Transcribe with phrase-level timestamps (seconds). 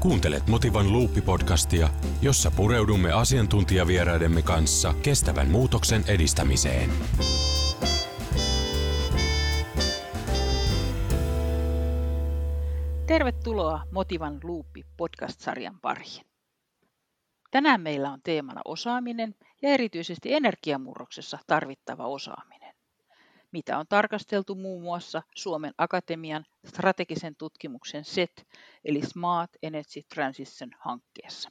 [0.00, 1.88] Kuuntelet Motivan Luuppi-podcastia,
[2.22, 6.90] jossa pureudumme asiantuntijavieraidemme kanssa kestävän muutoksen edistämiseen.
[13.06, 16.26] Tervetuloa Motivan Luuppi podcast-sarjan pariin.
[17.50, 22.49] Tänään meillä on teemana osaaminen ja erityisesti energiamurroksessa tarvittava osaaminen
[23.52, 28.46] mitä on tarkasteltu muun muassa Suomen Akatemian strategisen tutkimuksen SET
[28.84, 31.50] eli Smart Energy Transition hankkeessa.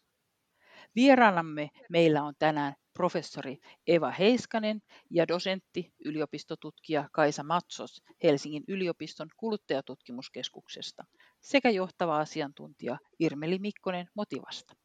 [0.95, 3.57] Vieraanamme meillä on tänään professori
[3.87, 11.05] Eva Heiskanen ja dosentti yliopistotutkija Kaisa Matsos Helsingin yliopiston kuluttajatutkimuskeskuksesta
[11.41, 14.75] sekä johtava asiantuntija Irmeli Mikkonen Motivasta.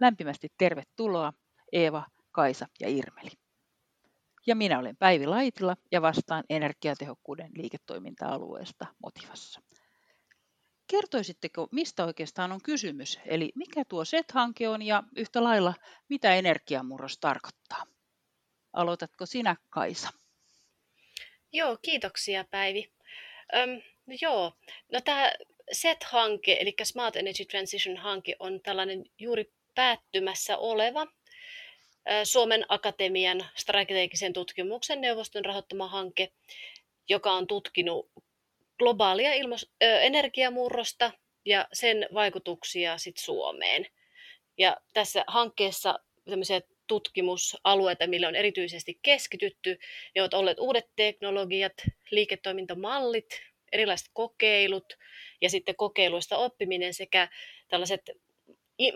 [0.00, 1.32] Lämpimästi tervetuloa
[1.72, 3.30] Eeva, Kaisa ja Irmeli.
[4.46, 9.60] Ja minä olen Päivi Laitila ja vastaan energiatehokkuuden liiketoiminta-alueesta Motivassa.
[10.90, 15.74] Kertoisitteko, mistä oikeastaan on kysymys, eli mikä tuo SET-hanke on ja yhtä lailla,
[16.08, 17.84] mitä energiamurros tarkoittaa?
[18.72, 20.08] Aloitatko sinä, Kaisa?
[21.52, 22.92] Joo, kiitoksia Päivi.
[23.56, 23.70] Öm,
[24.06, 24.52] no joo,
[24.92, 25.32] no tämä
[25.72, 31.06] SET-hanke, eli Smart Energy Transition-hanke, on tällainen juuri päättymässä oleva
[32.24, 36.32] Suomen Akatemian strategisen tutkimuksen neuvoston rahoittama hanke,
[37.08, 38.10] joka on tutkinut
[38.78, 41.12] globaalia ilmos- energiamurrosta
[41.44, 43.86] ja sen vaikutuksia sit Suomeen.
[44.58, 45.98] Ja tässä hankkeessa
[46.86, 49.78] tutkimusalueita, millä on erityisesti keskitytty,
[50.14, 51.72] ne ovat olleet uudet teknologiat,
[52.10, 53.40] liiketoimintamallit,
[53.72, 54.98] erilaiset kokeilut
[55.40, 57.28] ja sitten kokeiluista oppiminen sekä
[57.68, 58.10] tällaiset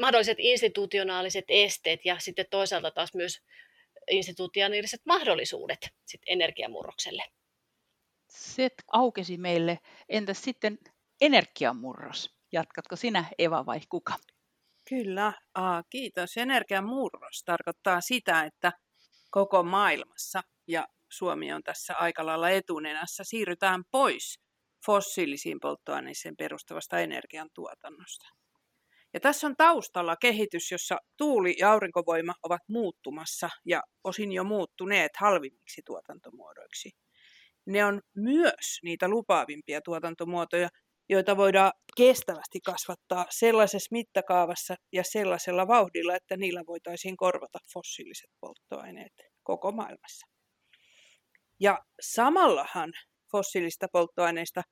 [0.00, 3.38] mahdolliset institutionaaliset esteet ja sitten toisaalta taas myös
[4.10, 7.24] institutionaaliset mahdollisuudet sit energiamurrokselle.
[8.28, 9.78] Se aukesi meille.
[10.08, 10.78] Entäs sitten
[11.20, 12.30] energiamurros?
[12.52, 14.14] Jatkatko sinä Eva vai kuka?
[14.88, 16.36] Kyllä, Aa, kiitos.
[16.36, 18.72] Energiamurros tarkoittaa sitä, että
[19.30, 24.40] koko maailmassa ja Suomi on tässä aika lailla etunenässä, siirrytään pois
[24.86, 28.41] fossiilisiin polttoaineisiin perustuvasta energiantuotannosta.
[29.14, 35.16] Ja tässä on taustalla kehitys, jossa tuuli- ja aurinkovoima ovat muuttumassa ja osin jo muuttuneet
[35.16, 36.90] halvimmiksi tuotantomuodoiksi.
[37.66, 40.68] Ne on myös niitä lupaavimpia tuotantomuotoja,
[41.08, 49.12] joita voidaan kestävästi kasvattaa sellaisessa mittakaavassa ja sellaisella vauhdilla, että niillä voitaisiin korvata fossiiliset polttoaineet
[49.42, 50.26] koko maailmassa.
[51.60, 52.92] Ja samallahan
[53.32, 54.62] fossiilista polttoaineista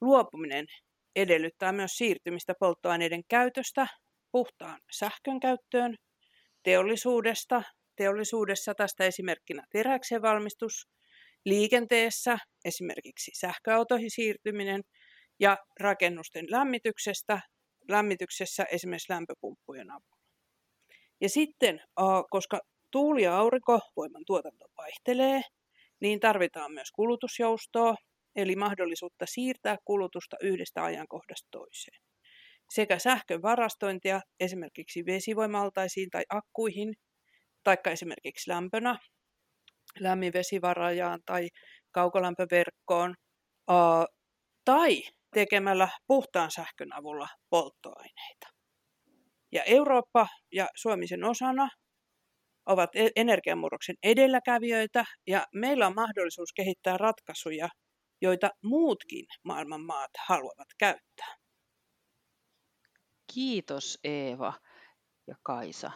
[0.00, 0.66] luopuminen
[1.16, 3.86] edellyttää myös siirtymistä polttoaineiden käytöstä
[4.32, 5.96] puhtaan sähkön käyttöön,
[6.62, 7.62] teollisuudesta,
[7.96, 10.88] teollisuudessa tästä esimerkkinä teräksen valmistus,
[11.44, 14.82] liikenteessä esimerkiksi sähköautoihin siirtyminen
[15.40, 17.40] ja rakennusten lämmityksestä,
[17.88, 20.16] lämmityksessä esimerkiksi lämpöpumppujen avulla.
[21.20, 21.80] Ja sitten,
[22.30, 22.60] koska
[22.90, 25.40] tuuli- ja aurinkovoiman tuotanto vaihtelee,
[26.00, 27.94] niin tarvitaan myös kulutusjoustoa,
[28.36, 32.00] eli mahdollisuutta siirtää kulutusta yhdestä ajankohdasta toiseen.
[32.74, 36.94] Sekä sähkön varastointia esimerkiksi vesivoimaltaisiin tai akkuihin,
[37.64, 38.98] taikka esimerkiksi lämpönä
[40.00, 41.48] lämminvesivarajaan tai
[41.90, 43.14] kaukolämpöverkkoon,
[44.64, 45.02] tai
[45.34, 48.46] tekemällä puhtaan sähkön avulla polttoaineita.
[49.52, 51.68] Ja Eurooppa ja Suomi sen osana
[52.66, 57.68] ovat e-, energiamurroksen edelläkävijöitä ja meillä on mahdollisuus kehittää ratkaisuja,
[58.20, 61.36] joita muutkin maailman maat haluavat käyttää.
[63.34, 64.52] Kiitos Eeva
[65.26, 65.90] ja Kaisa.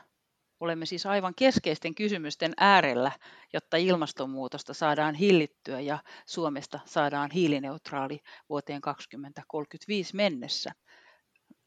[0.60, 3.12] Olemme siis aivan keskeisten kysymysten äärellä,
[3.52, 10.72] jotta ilmastonmuutosta saadaan hillittyä ja Suomesta saadaan hiilineutraali vuoteen 2035 mennessä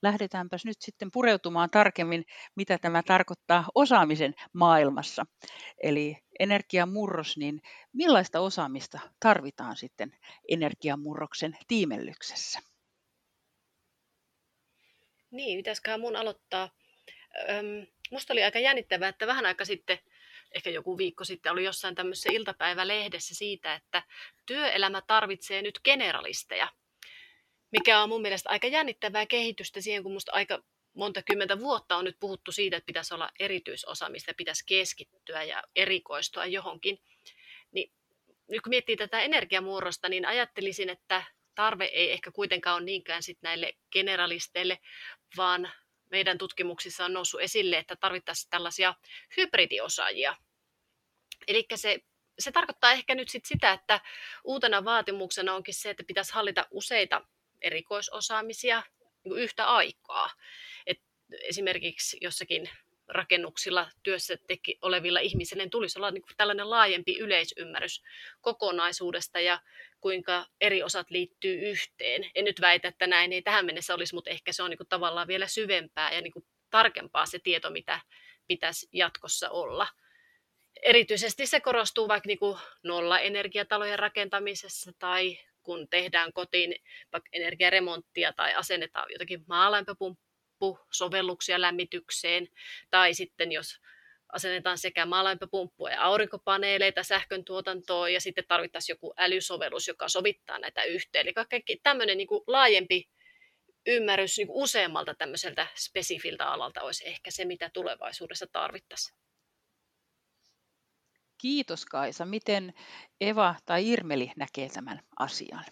[0.03, 2.23] lähdetäänpäs nyt sitten pureutumaan tarkemmin,
[2.55, 5.25] mitä tämä tarkoittaa osaamisen maailmassa.
[5.83, 7.61] Eli energiamurros, niin
[7.93, 10.17] millaista osaamista tarvitaan sitten
[10.49, 12.59] energiamurroksen tiimellyksessä?
[15.31, 16.69] Niin, pitäisiköhän mun aloittaa?
[17.49, 19.99] Öm, musta oli aika jännittävää, että vähän aika sitten,
[20.51, 24.03] ehkä joku viikko sitten, oli jossain tämmöisessä iltapäivälehdessä siitä, että
[24.45, 26.67] työelämä tarvitsee nyt generalisteja–
[27.73, 30.63] mikä on mun mielestä aika jännittävää kehitystä siihen, kun musta aika
[30.93, 36.45] monta kymmentä vuotta on nyt puhuttu siitä, että pitäisi olla erityisosaamista, pitäisi keskittyä ja erikoistua
[36.45, 36.99] johonkin.
[37.71, 37.91] Niin
[38.49, 41.23] nyt kun miettii tätä energiamuurrosta, niin ajattelisin, että
[41.55, 44.79] tarve ei ehkä kuitenkaan ole niinkään sit näille generalisteille,
[45.37, 45.71] vaan
[46.09, 48.93] meidän tutkimuksissa on noussut esille, että tarvittaisiin tällaisia
[49.37, 50.35] hybridiosaajia.
[51.47, 51.99] Eli se,
[52.39, 53.99] se tarkoittaa ehkä nyt sit sitä, että
[54.43, 57.21] uutena vaatimuksena onkin se, että pitäisi hallita useita
[57.61, 58.83] erikoisosaamisia
[59.23, 60.29] niin yhtä aikaa.
[60.87, 60.99] Et
[61.43, 62.69] esimerkiksi jossakin
[63.07, 68.03] rakennuksilla työssä teki, olevilla ihmisillä niin tulisi olla niin tällainen laajempi yleisymmärrys
[68.41, 69.59] kokonaisuudesta ja
[70.01, 72.31] kuinka eri osat liittyy yhteen.
[72.35, 74.87] En nyt väitä, että näin ei tähän mennessä olisi, mutta ehkä se on niin kuin
[74.87, 77.99] tavallaan vielä syvempää ja niin kuin tarkempaa se tieto, mitä
[78.47, 79.87] pitäisi jatkossa olla.
[80.83, 82.39] Erityisesti se korostuu vaikka niin
[82.83, 86.75] nolla-energiatalojen rakentamisessa tai kun tehdään kotiin
[87.11, 92.47] vaikka energiaremonttia tai asennetaan jotakin maalämpöpumppu-sovelluksia lämmitykseen,
[92.91, 93.79] tai sitten jos
[94.33, 100.83] asennetaan sekä maalämpöpumppua ja aurinkopaneeleita sähkön tuotantoon, ja sitten tarvittaisiin joku älysovellus, joka sovittaa näitä
[100.83, 101.27] yhteen.
[101.27, 103.09] Eli kaikki tämmöinen niin laajempi
[103.85, 109.22] ymmärrys niin useammalta tämmöiseltä spesifiltä alalta olisi ehkä se, mitä tulevaisuudessa tarvittaisiin.
[111.43, 112.25] Kiitos Kaisa.
[112.25, 112.73] Miten
[113.21, 115.65] Eva tai Irmeli näkee tämän asian?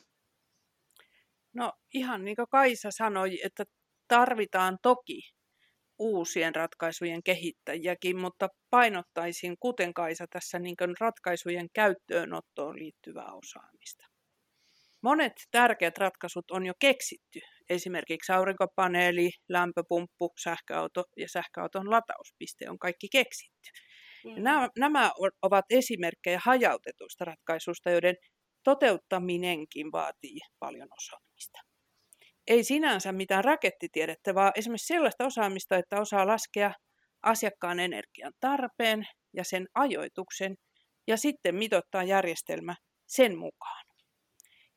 [1.54, 3.66] No ihan niin kuin Kaisa sanoi, että
[4.08, 5.22] tarvitaan toki
[6.00, 14.08] uusien ratkaisujen kehittäjiäkin, mutta painottaisin, kuten Kaisa tässä, niin ratkaisujen käyttöönottoon liittyvää osaamista.
[15.02, 17.40] Monet tärkeät ratkaisut on jo keksitty,
[17.70, 23.70] esimerkiksi aurinkopaneeli, lämpöpumppu, sähköauto ja sähköauton latauspiste on kaikki keksitty.
[24.26, 24.44] Mm.
[24.44, 28.16] Nämä, nämä ovat esimerkkejä hajautetuista ratkaisuista, joiden
[28.64, 31.60] toteuttaminenkin vaatii paljon osaamista.
[32.48, 36.74] Ei sinänsä mitään rakettitiedettä, vaan esimerkiksi sellaista osaamista, että osaa laskea
[37.24, 40.56] asiakkaan energian tarpeen ja sen ajoituksen
[41.08, 42.76] ja sitten mitottaa järjestelmä
[43.08, 43.91] sen mukaan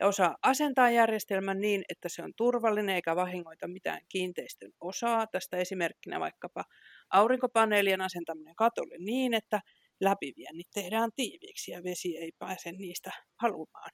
[0.05, 5.27] ja osaa asentaa järjestelmän niin, että se on turvallinen eikä vahingoita mitään kiinteistön osaa.
[5.27, 6.65] Tästä esimerkkinä vaikkapa
[7.11, 9.61] aurinkopaneelien asentaminen katolle niin, että
[10.01, 13.11] läpiviennit tehdään tiiviiksi ja vesi ei pääse niistä
[13.43, 13.91] halumaan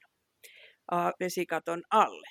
[1.20, 2.28] vesikaton alle.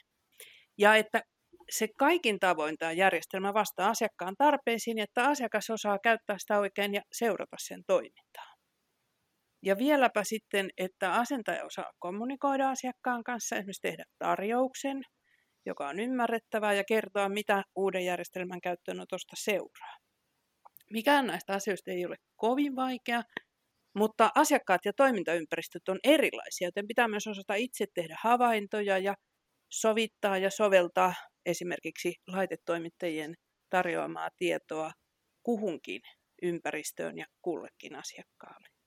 [0.77, 1.23] Ja että
[1.69, 7.01] se kaikin tavoin tämä järjestelmä vastaa asiakkaan tarpeisiin, että asiakas osaa käyttää sitä oikein ja
[7.11, 8.48] seurata sen toimintaa.
[9.61, 15.03] Ja vieläpä sitten, että asentaja osaa kommunikoida asiakkaan kanssa, esimerkiksi tehdä tarjouksen,
[15.65, 19.97] joka on ymmärrettävää ja kertoa, mitä uuden järjestelmän käyttöönotosta seuraa.
[20.91, 23.23] Mikään näistä asioista ei ole kovin vaikea,
[23.95, 29.15] mutta asiakkaat ja toimintaympäristöt on erilaisia, joten pitää myös osata itse tehdä havaintoja ja
[29.69, 31.13] sovittaa ja soveltaa
[31.45, 33.35] esimerkiksi laitetoimittajien
[33.69, 34.91] tarjoamaa tietoa
[35.43, 36.01] kuhunkin
[36.41, 38.78] ympäristöön ja kullekin asiakkaalle.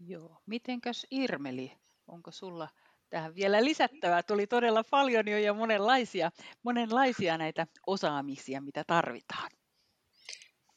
[0.00, 0.42] Joo.
[0.46, 1.72] Mitenkäs Irmeli,
[2.06, 2.68] onko sulla
[3.10, 4.22] tähän vielä lisättävää?
[4.22, 6.30] Tuli todella paljon jo ja monenlaisia,
[6.62, 9.50] monenlaisia näitä osaamisia, mitä tarvitaan.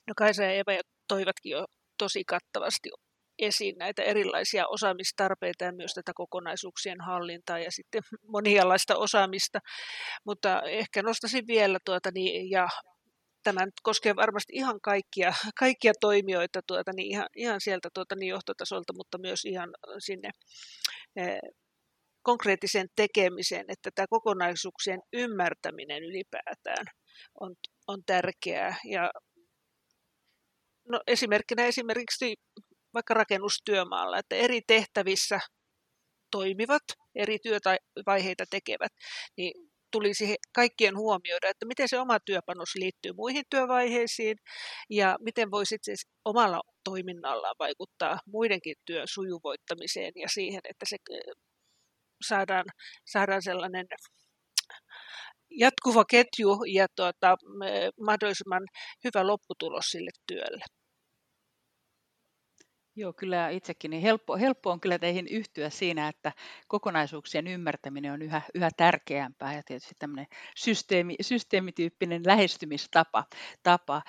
[0.07, 0.71] No Kaisa ja Eva
[1.07, 1.65] toivatkin jo
[1.97, 2.89] tosi kattavasti
[3.39, 9.59] esiin näitä erilaisia osaamistarpeita ja myös tätä kokonaisuuksien hallintaa ja sitten monialaista osaamista.
[10.25, 12.67] Mutta ehkä nostaisin vielä tuota, niin, ja
[13.43, 18.29] tämä nyt koskee varmasti ihan kaikkia, kaikkia toimijoita tuota, niin ihan, ihan sieltä tuota, niin
[18.29, 20.29] johtotasolta, mutta myös ihan sinne
[21.15, 21.39] eh,
[22.23, 26.85] konkreettiseen tekemiseen, että tämä kokonaisuuksien ymmärtäminen ylipäätään
[27.39, 27.55] on,
[27.87, 28.75] on tärkeää.
[28.85, 29.11] Ja
[30.89, 32.35] no, esimerkkinä esimerkiksi
[32.93, 35.39] vaikka rakennustyömaalla, että eri tehtävissä
[36.31, 36.83] toimivat,
[37.15, 38.91] eri työvaiheita tekevät,
[39.37, 44.37] niin tulisi kaikkien huomioida, että miten se oma työpanos liittyy muihin työvaiheisiin
[44.89, 50.97] ja miten voi sitten omalla toiminnallaan vaikuttaa muidenkin työn sujuvoittamiseen ja siihen, että se
[52.27, 52.65] saadaan,
[53.05, 53.87] saadaan sellainen
[55.49, 57.35] jatkuva ketju ja tuota,
[58.05, 58.63] mahdollisimman
[59.03, 60.65] hyvä lopputulos sille työlle.
[62.95, 66.31] Joo, kyllä itsekin niin helppo, helppo on kyllä teihin yhtyä siinä, että
[66.67, 73.25] kokonaisuuksien ymmärtäminen on yhä, yhä tärkeämpää ja tietysti tämmöinen systeemi, systeemityyppinen lähestymistapa.
[73.63, 74.01] Tapa.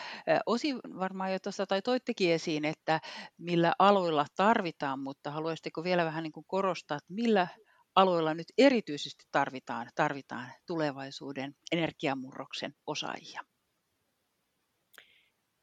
[0.47, 3.01] Osi varmaan jo tuossa tai toittekin esiin, että
[3.39, 7.49] millä aloilla tarvitaan, mutta haluaisitteko vielä vähän niin kuin korostaa, että millä
[7.95, 13.41] aloilla nyt erityisesti tarvitaan, tarvitaan tulevaisuuden energiamurroksen osaajia?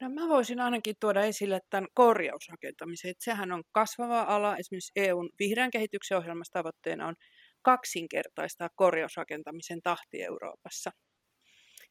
[0.00, 3.10] No mä voisin ainakin tuoda esille tämän korjausrakentamisen.
[3.10, 4.56] Että sehän on kasvava ala.
[4.56, 7.14] Esimerkiksi EUn vihreän kehityksen ohjelmassa tavoitteena on
[7.62, 10.90] kaksinkertaistaa korjausrakentamisen tahti Euroopassa.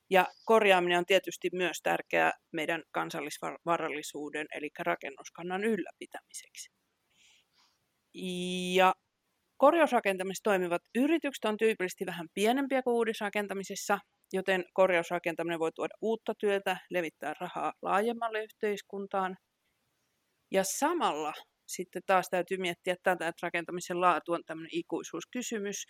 [0.09, 6.69] Ja korjaaminen on tietysti myös tärkeää meidän kansallisvarallisuuden, eli rakennuskannan ylläpitämiseksi.
[8.75, 8.93] Ja
[9.57, 13.99] korjausrakentamisessa toimivat yritykset on tyypillisesti vähän pienempiä kuin uudisrakentamisessa,
[14.33, 19.37] joten korjausrakentaminen voi tuoda uutta työtä, levittää rahaa laajemmalle yhteiskuntaan.
[20.51, 21.33] Ja samalla
[21.67, 25.85] sitten taas täytyy miettiä tätä, että rakentamisen laatu on tämmöinen ikuisuuskysymys,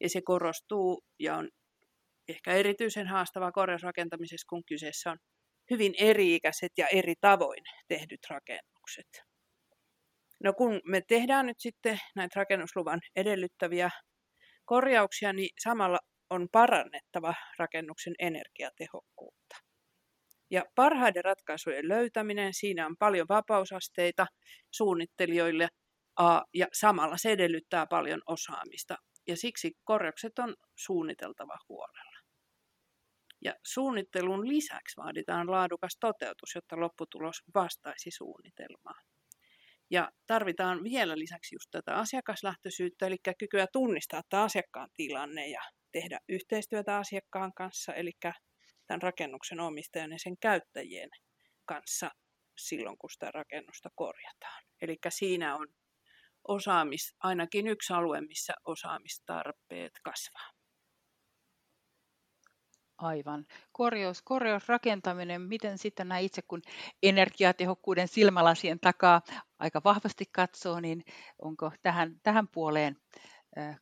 [0.00, 1.48] ja se korostuu ja on
[2.28, 5.18] ehkä erityisen haastava korjausrakentamisessa, kun kyseessä on
[5.70, 9.22] hyvin eri-ikäiset ja eri tavoin tehdyt rakennukset.
[10.44, 13.90] No kun me tehdään nyt sitten näitä rakennusluvan edellyttäviä
[14.64, 15.98] korjauksia, niin samalla
[16.32, 19.56] on parannettava rakennuksen energiatehokkuutta.
[20.50, 24.26] Ja parhaiden ratkaisujen löytäminen, siinä on paljon vapausasteita
[24.70, 25.68] suunnittelijoille
[26.54, 28.96] ja samalla se edellyttää paljon osaamista.
[29.28, 32.18] Ja siksi korjaukset on suunniteltava huolella.
[33.44, 39.00] Ja suunnittelun lisäksi vaaditaan laadukas toteutus, jotta lopputulos vastaisi suunnitelmaa.
[39.90, 45.60] Ja tarvitaan vielä lisäksi just tätä asiakaslähtöisyyttä, eli kykyä tunnistaa tämä asiakkaan tilanne ja
[45.92, 48.12] tehdä yhteistyötä asiakkaan kanssa, eli
[48.86, 51.10] tämän rakennuksen omistajan ja sen käyttäjien
[51.64, 52.10] kanssa
[52.58, 54.62] silloin, kun sitä rakennusta korjataan.
[54.82, 55.68] Eli siinä on
[56.48, 60.50] osaamis, ainakin yksi alue, missä osaamistarpeet kasvaa.
[62.98, 63.46] Aivan.
[63.72, 66.62] Korjaus, korjausrakentaminen, miten sitten näin itse kun
[67.02, 69.22] energiatehokkuuden silmälasien takaa
[69.58, 71.04] aika vahvasti katsoo, niin
[71.38, 72.96] onko tähän, tähän puoleen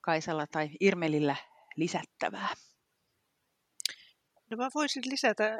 [0.01, 1.37] Kaisalla tai Irmelillä
[1.81, 2.49] lisättävää?
[4.51, 5.59] No mä voisin lisätä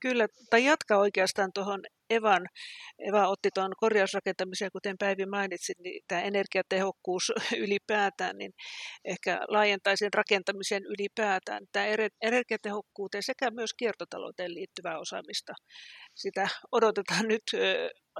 [0.00, 2.46] kyllä, tai jatkaa oikeastaan tuohon Evan,
[2.98, 7.32] Eva otti tuon korjausrakentamiseen, kuten Päivi mainitsi, niin tämä energiatehokkuus
[7.64, 8.52] ylipäätään, niin
[9.04, 11.62] ehkä laajentaisin rakentamisen ylipäätään.
[11.72, 11.86] Tämä
[12.22, 15.52] energiatehokkuuteen sekä myös kiertotalouteen liittyvää osaamista.
[16.14, 17.42] Sitä odotetaan nyt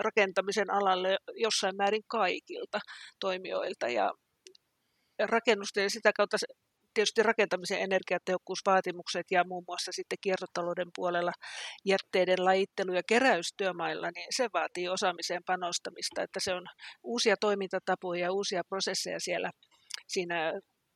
[0.00, 2.78] rakentamisen alalle jossain määrin kaikilta
[3.21, 4.12] toimijoilta ja
[5.18, 6.37] rakennusten ja sitä kautta
[6.94, 11.32] tietysti rakentamisen energiatehokkuusvaatimukset ja muun muassa sitten kiertotalouden puolella
[11.84, 16.66] jätteiden lajittelu- ja keräystyömailla, niin se vaatii osaamiseen panostamista, että se on
[17.02, 19.50] uusia toimintatapoja ja uusia prosesseja siellä
[20.08, 20.52] siinä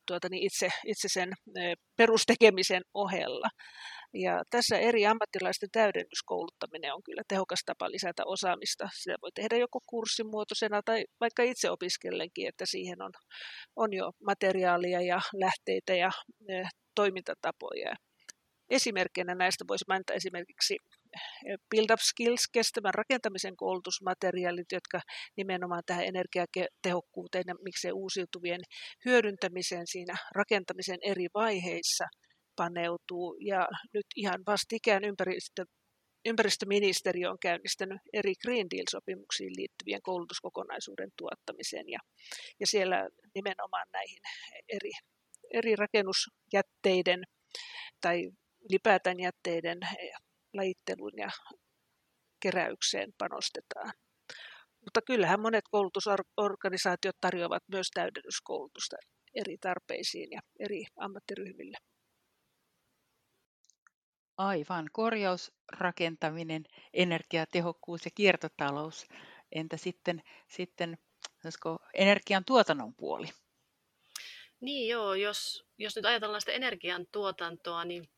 [0.07, 1.33] tuota, niin itse, itse sen
[1.97, 3.49] perustekemisen ohella.
[4.13, 8.89] Ja tässä eri ammattilaisten täydennyskouluttaminen on kyllä tehokas tapa lisätä osaamista.
[8.93, 13.11] Sitä voi tehdä joko kurssimuotoisena tai vaikka itse opiskellenkin, että siihen on,
[13.75, 16.11] on jo materiaalia ja lähteitä ja
[16.49, 16.63] e,
[16.95, 17.95] toimintatapoja.
[18.69, 20.77] Esimerkkinä näistä voisi mainita esimerkiksi
[21.45, 24.99] e, Build Up Skills, kestävän rakentamisen koulutusmateriaalit, jotka
[25.37, 28.61] nimenomaan tähän energiatehokkuuteen ja miksei uusiutuvien
[29.05, 32.05] hyödyntämiseen siinä rakentamisen eri vaiheissa–
[32.57, 35.65] paneutuu ja nyt ihan vastikään ympäristö,
[36.25, 41.99] ympäristöministeriö on käynnistänyt eri Green Deal-sopimuksiin liittyvien koulutuskokonaisuuden tuottamiseen ja,
[42.59, 44.19] ja siellä nimenomaan näihin
[44.69, 44.91] eri,
[45.53, 47.23] eri rakennusjätteiden
[48.01, 48.31] tai
[48.69, 49.79] ylipäätään jätteiden
[50.53, 51.29] lajitteluun ja
[52.39, 53.91] keräykseen panostetaan.
[54.85, 58.95] Mutta kyllähän monet koulutusorganisaatiot tarjoavat myös täydennyskoulutusta
[59.35, 61.77] eri tarpeisiin ja eri ammattiryhmille.
[64.37, 64.89] Aivan.
[64.91, 69.07] Korjausrakentaminen, energiatehokkuus ja kiertotalous.
[69.51, 70.97] Entä sitten, sitten
[71.93, 73.27] energian tuotannon puoli?
[74.59, 78.09] Niin joo, jos, jos nyt ajatellaan sitä energian tuotantoa, niin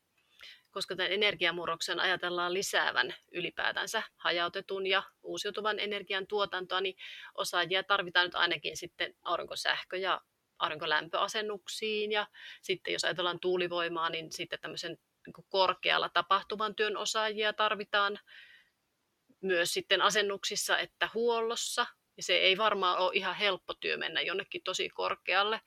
[0.71, 6.95] koska tämän energiamurroksen ajatellaan lisäävän ylipäätänsä hajautetun ja uusiutuvan energian tuotantoa, niin
[7.35, 10.21] osaajia tarvitaan nyt ainakin sitten aurinkosähkö- ja
[10.59, 12.27] aurinkolämpöasennuksiin ja
[12.61, 14.97] sitten jos ajatellaan tuulivoimaa, niin sitten tämmöisen
[15.49, 18.19] korkealla tapahtuvan työn osaajia tarvitaan
[19.41, 21.85] myös sitten asennuksissa että huollossa.
[22.17, 25.61] Ja se ei varmaan ole ihan helppo työ mennä jonnekin tosi korkealle.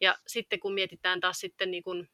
[0.00, 2.10] Ja sitten kun mietitään taas sitten niin kuin,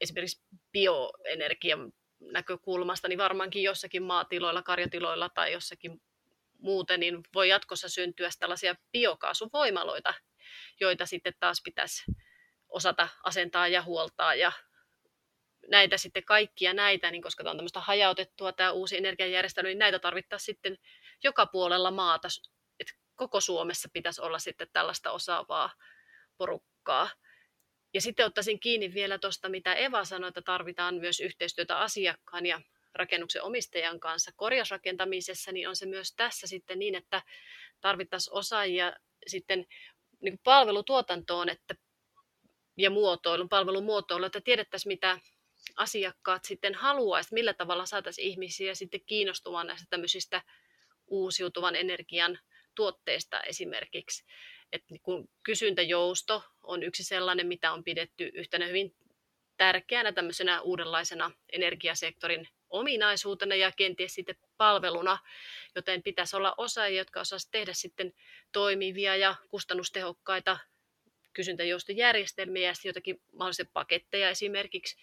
[0.00, 0.42] esimerkiksi
[0.72, 6.00] bioenergian näkökulmasta, niin varmaankin jossakin maatiloilla, karjatiloilla tai jossakin
[6.58, 10.14] muuten, niin voi jatkossa syntyä tällaisia biokaasuvoimaloita,
[10.80, 12.02] joita sitten taas pitäisi
[12.68, 14.52] osata asentaa ja huoltaa ja
[15.70, 19.98] näitä sitten kaikkia näitä, niin koska tämä on tämmöistä hajautettua tämä uusi energiajärjestelmä, niin näitä
[19.98, 20.78] tarvittaisiin sitten
[21.24, 22.28] joka puolella maata,
[22.80, 25.70] että koko Suomessa pitäisi olla sitten tällaista osaavaa
[26.36, 27.10] porukkaa.
[27.94, 32.60] Ja sitten ottaisin kiinni vielä tuosta, mitä Eva sanoi, että tarvitaan myös yhteistyötä asiakkaan ja
[32.94, 37.22] rakennuksen omistajan kanssa korjausrakentamisessa, niin on se myös tässä sitten niin, että
[37.80, 38.92] tarvittaisiin osaajia
[39.26, 39.66] sitten
[40.20, 41.74] niin palvelutuotantoon että,
[42.76, 45.18] ja muotoilun, palvelun muotoilu, että tiedettäisiin, mitä
[45.78, 50.42] asiakkaat sitten haluaisi, millä tavalla saataisiin ihmisiä sitten kiinnostumaan näistä tämmöisistä
[51.06, 52.38] uusiutuvan energian
[52.74, 54.24] tuotteista esimerkiksi.
[54.72, 58.96] että kun kysyntäjousto on yksi sellainen, mitä on pidetty yhtenä hyvin
[59.56, 65.18] tärkeänä tämmöisenä uudenlaisena energiasektorin ominaisuutena ja kenties sitten palveluna,
[65.74, 68.12] joten pitäisi olla osaajia, jotka osaisivat tehdä sitten
[68.52, 70.58] toimivia ja kustannustehokkaita
[71.38, 74.96] kysyntäjoustojärjestelmiä ja jotakin mahdollisia paketteja esimerkiksi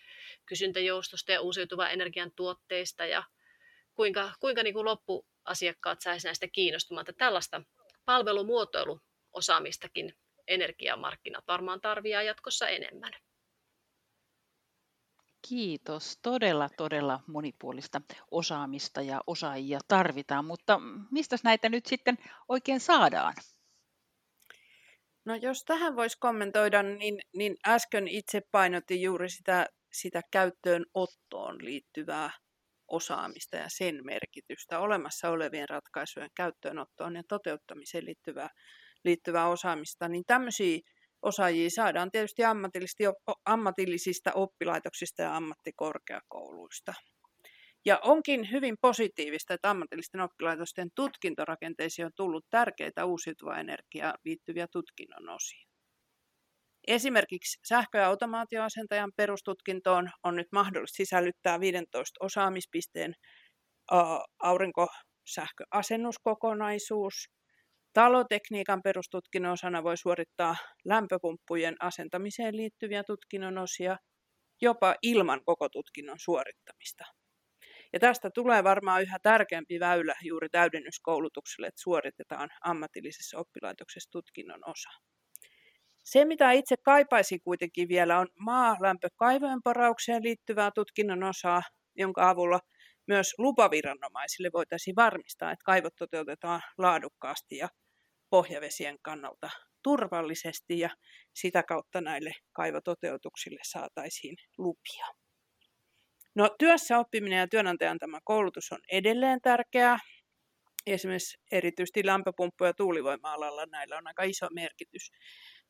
[0.45, 3.23] kysyntäjoustosta ja uusiutuvan energian tuotteista ja
[3.93, 7.05] kuinka, kuinka niin kuin loppuasiakkaat saisi näistä kiinnostumaan.
[7.17, 7.61] Tällaista
[8.05, 10.13] palvelumuotoiluosaamistakin
[10.47, 13.11] energiamarkkinat varmaan tarvitsee jatkossa enemmän.
[15.49, 16.19] Kiitos.
[16.21, 18.01] Todella, todella monipuolista
[18.31, 22.17] osaamista ja osaajia tarvitaan, mutta mistä näitä nyt sitten
[22.49, 23.33] oikein saadaan?
[25.25, 32.31] No jos tähän voisi kommentoida, niin, niin äsken itse painotin juuri sitä, sitä käyttöönottoon liittyvää
[32.87, 38.49] osaamista ja sen merkitystä, olemassa olevien ratkaisujen käyttöönottoon ja toteuttamiseen liittyvää,
[39.05, 40.79] liittyvää osaamista, niin tämmöisiä
[41.21, 42.41] osaajia saadaan tietysti
[43.45, 46.93] ammatillisista oppilaitoksista ja ammattikorkeakouluista.
[47.85, 55.29] Ja onkin hyvin positiivista, että ammatillisten oppilaitosten tutkintorakenteisiin on tullut tärkeitä uusiutuvaa energiaa liittyviä tutkinnon
[55.29, 55.65] osia.
[56.87, 63.13] Esimerkiksi sähkö- ja automaatioasentajan perustutkintoon on nyt mahdollista sisällyttää 15 osaamispisteen
[64.39, 67.13] aurinkosähköasennuskokonaisuus.
[67.93, 73.97] Talotekniikan perustutkinnon osana voi suorittaa lämpöpumppujen asentamiseen liittyviä tutkinnon osia
[74.61, 77.05] jopa ilman koko tutkinnon suorittamista.
[77.95, 84.89] Ja tästä tulee varmaan yhä tärkeämpi väylä juuri täydennyskoulutukselle, että suoritetaan ammatillisessa oppilaitoksessa tutkinnon osa.
[86.03, 91.61] Se, mitä itse kaipaisin kuitenkin vielä, on maalämpökaivojen poraukseen liittyvää tutkinnon osaa,
[91.97, 92.59] jonka avulla
[93.07, 97.69] myös lupaviranomaisille voitaisiin varmistaa, että kaivot toteutetaan laadukkaasti ja
[98.29, 99.49] pohjavesien kannalta
[99.83, 100.89] turvallisesti ja
[101.35, 105.24] sitä kautta näille kaivototeutuksille saataisiin lupia.
[106.35, 109.99] No, työssä oppiminen ja työnantajan tämä koulutus on edelleen tärkeää.
[110.85, 115.11] Esimerkiksi erityisesti lämpöpumppu- ja tuulivoima-alalla näillä on aika iso merkitys.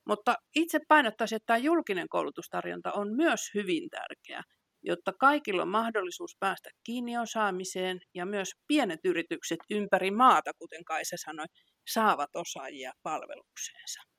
[0.07, 4.43] Mutta itse painottaisin, että tämä julkinen koulutustarjonta on myös hyvin tärkeä,
[4.84, 11.16] jotta kaikilla on mahdollisuus päästä kiinni osaamiseen ja myös pienet yritykset ympäri maata, kuten Kaisa
[11.20, 11.46] sanoi,
[11.87, 14.15] saavat osaajia palvelukseensa.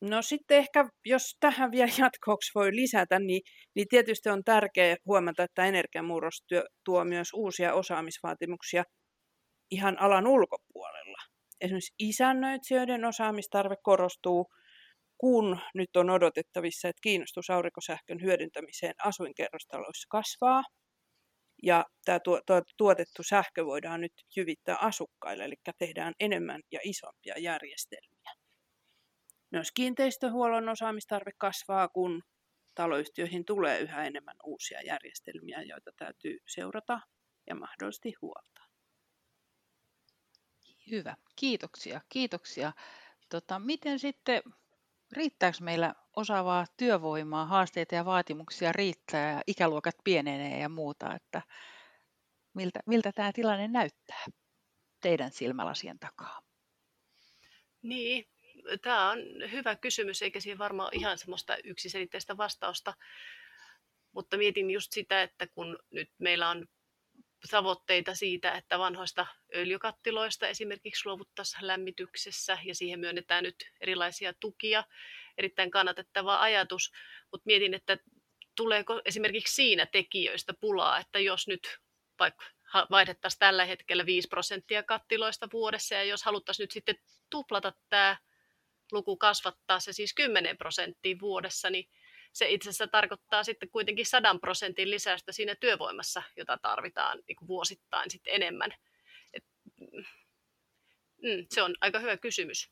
[0.00, 3.42] No sitten ehkä, jos tähän vielä jatkoksi voi lisätä, niin,
[3.74, 6.44] niin tietysti on tärkeää huomata, että energiamurros
[6.84, 8.84] tuo myös uusia osaamisvaatimuksia
[9.70, 11.18] ihan alan ulkopuolella.
[11.60, 14.46] Esimerkiksi isännöitsijöiden osaamistarve korostuu,
[15.18, 20.62] kun nyt on odotettavissa, että kiinnostus aurinkosähkön hyödyntämiseen asuinkerrostaloissa kasvaa.
[21.62, 22.18] Ja tämä
[22.76, 28.17] tuotettu sähkö voidaan nyt jyvittää asukkaille, eli tehdään enemmän ja isompia järjestelmiä.
[29.50, 32.22] Myös kiinteistöhuollon osaamistarve kasvaa, kun
[32.74, 37.00] taloyhtiöihin tulee yhä enemmän uusia järjestelmiä, joita täytyy seurata
[37.46, 38.66] ja mahdollisesti huoltaa.
[40.90, 42.72] Hyvä, kiitoksia, kiitoksia.
[43.28, 44.42] Tota, miten sitten,
[45.12, 51.42] riittääkö meillä osaavaa työvoimaa, haasteita ja vaatimuksia riittää ja ikäluokat pienenee ja muuta, että
[52.54, 54.24] miltä, miltä tämä tilanne näyttää
[55.00, 56.40] teidän silmälasien takaa?
[57.82, 58.24] Niin,
[58.82, 59.18] tämä on
[59.50, 62.94] hyvä kysymys, eikä siihen varmaan ihan semmoista yksiselitteistä vastausta.
[64.12, 66.66] Mutta mietin just sitä, että kun nyt meillä on
[67.50, 74.84] tavoitteita siitä, että vanhoista öljykattiloista esimerkiksi luovuttaisiin lämmityksessä ja siihen myönnetään nyt erilaisia tukia.
[75.38, 76.92] Erittäin kannatettava ajatus,
[77.32, 77.98] mutta mietin, että
[78.56, 81.78] tuleeko esimerkiksi siinä tekijöistä pulaa, että jos nyt
[82.18, 82.44] vaikka
[82.90, 86.98] vaihdettaisiin tällä hetkellä 5 prosenttia kattiloista vuodessa ja jos haluttaisiin nyt sitten
[87.30, 88.16] tuplata tämä
[88.92, 91.88] luku kasvattaa se siis 10 prosenttia vuodessa, niin
[92.32, 97.48] se itse asiassa tarkoittaa sitten kuitenkin 100 prosentin lisäystä siinä työvoimassa, jota tarvitaan niin kuin
[97.48, 98.70] vuosittain sitten enemmän.
[99.34, 99.44] Et,
[101.22, 102.70] mm, se on aika hyvä kysymys.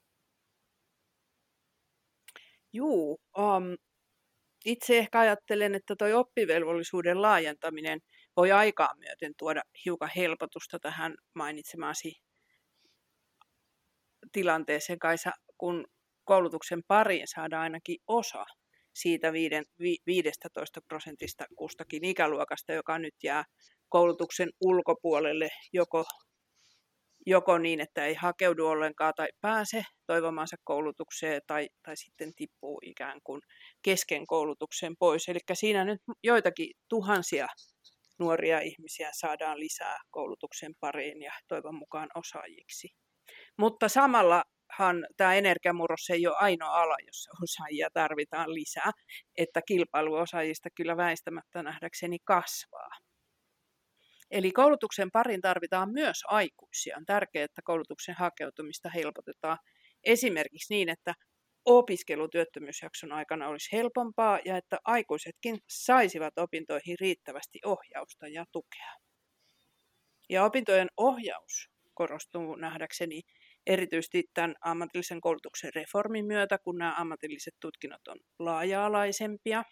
[2.73, 3.77] Juu, um,
[4.65, 8.01] itse ehkä ajattelen, että tuo oppivelvollisuuden laajentaminen
[8.37, 12.13] voi aikaa myöten tuoda hiukan helpotusta tähän mainitsemaasi
[14.33, 15.87] tilanteeseen, Kaisa, kun
[16.27, 18.45] koulutuksen pariin saada ainakin osa
[18.95, 19.33] siitä
[20.07, 23.45] 15 prosentista kustakin ikäluokasta, joka nyt jää
[23.89, 26.05] koulutuksen ulkopuolelle joko,
[27.27, 33.21] joko niin, että ei hakeudu ollenkaan tai pääse toivomansa koulutukseen tai, tai sitten tippuu ikään
[33.25, 33.41] kuin
[33.83, 35.29] kesken koulutuksen pois.
[35.29, 37.47] Eli siinä nyt joitakin tuhansia
[38.19, 42.89] nuoria ihmisiä saadaan lisää koulutuksen pariin ja toivon mukaan osaajiksi.
[43.59, 44.45] Mutta samalla
[45.17, 48.91] tämä energiamurros ei ole ainoa ala, jossa osaajia tarvitaan lisää,
[49.37, 52.91] että kilpailuosaajista kyllä väistämättä nähdäkseni kasvaa.
[54.31, 56.97] Eli koulutuksen parin tarvitaan myös aikuisia.
[56.97, 59.59] On tärkeää, että koulutuksen hakeutumista helpotetaan
[60.05, 61.15] esimerkiksi niin, että
[61.65, 68.93] opiskelu työttömyysjakson aikana olisi helpompaa ja että aikuisetkin saisivat opintoihin riittävästi ohjausta ja tukea.
[70.29, 73.21] Ja opintojen ohjaus korostuu nähdäkseni
[73.67, 79.65] erityisesti tämän ammatillisen koulutuksen reformin myötä, kun nämä ammatilliset tutkinnot on laaja-alaisempia.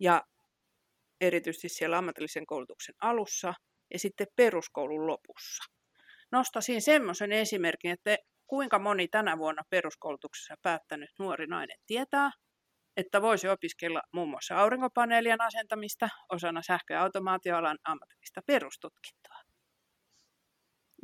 [0.00, 0.22] Ja
[1.20, 3.54] erityisesti siellä ammatillisen koulutuksen alussa
[3.92, 5.64] ja sitten peruskoulun lopussa.
[6.32, 8.16] Nostasin semmoisen esimerkin, että
[8.46, 12.30] kuinka moni tänä vuonna peruskoulutuksessa päättänyt nuori nainen tietää,
[12.96, 19.23] että voisi opiskella muun muassa aurinkopaneelien asentamista osana sähkö- ja automaatioalan ammatillista perustutkintoa.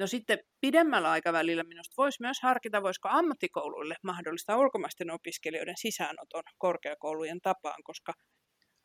[0.00, 7.40] No sitten pidemmällä aikavälillä minusta voisi myös harkita, voisiko ammattikouluille mahdollista ulkomaisten opiskelijoiden sisäänoton korkeakoulujen
[7.40, 8.12] tapaan, koska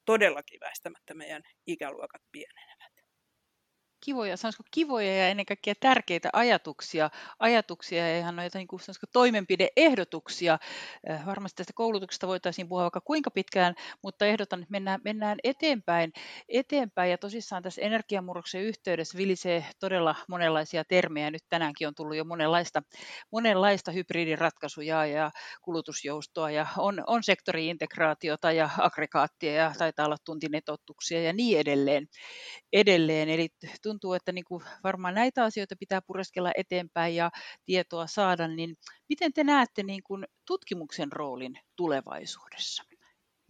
[0.05, 2.94] todellakin väistämättä meidän ikäluokat pienenevät
[4.05, 8.81] kivoja, sanoisiko kivoja ja ennen kaikkea tärkeitä ajatuksia, ajatuksia ja ihan noita niin kuin,
[9.13, 10.57] toimenpideehdotuksia.
[11.09, 16.11] Äh, varmasti tästä koulutuksesta voitaisiin puhua vaikka kuinka pitkään, mutta ehdotan, että mennään, mennään eteenpäin,
[16.49, 17.11] eteenpäin.
[17.11, 21.31] Ja tosissaan tässä energiamurroksen yhteydessä vilisee todella monenlaisia termejä.
[21.31, 22.81] Nyt tänäänkin on tullut jo monenlaista,
[23.31, 31.33] monenlaista hybridiratkaisuja ja kulutusjoustoa ja on, on sektoriintegraatiota ja aggregaattia ja taitaa olla tuntinetotuksia ja
[31.33, 32.07] niin edelleen.
[32.73, 33.29] edelleen.
[33.29, 33.47] Eli
[33.95, 37.31] tuntuu, että niin kuin varmaan näitä asioita pitää pureskella eteenpäin ja
[37.65, 38.77] tietoa saada, niin
[39.09, 42.83] miten te näette niin kuin tutkimuksen roolin tulevaisuudessa?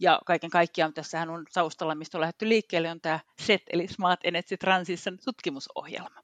[0.00, 4.20] Ja kaiken kaikkiaan tässähän on taustalla, mistä on lähdetty liikkeelle, on tämä SET, eli Smart
[4.24, 6.22] Energy Transition tutkimusohjelma.